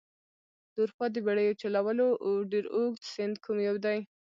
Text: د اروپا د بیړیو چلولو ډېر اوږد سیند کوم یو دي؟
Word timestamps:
د 0.73 0.75
اروپا 0.83 1.05
د 1.11 1.15
بیړیو 1.25 1.59
چلولو 1.61 2.07
ډېر 2.51 2.65
اوږد 2.75 3.01
سیند 3.13 3.35
کوم 3.43 3.57
یو 3.67 3.75
دي؟ 3.85 3.99